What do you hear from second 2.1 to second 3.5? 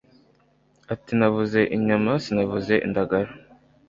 sinavuze indagara